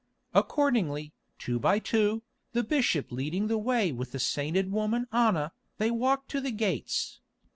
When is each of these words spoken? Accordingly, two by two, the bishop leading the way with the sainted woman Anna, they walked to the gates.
Accordingly, 0.33 1.13
two 1.37 1.59
by 1.59 1.77
two, 1.77 2.23
the 2.53 2.63
bishop 2.63 3.11
leading 3.11 3.45
the 3.45 3.59
way 3.59 3.91
with 3.91 4.13
the 4.13 4.19
sainted 4.19 4.71
woman 4.71 5.05
Anna, 5.13 5.51
they 5.77 5.91
walked 5.91 6.27
to 6.31 6.41
the 6.41 6.49
gates. 6.49 7.21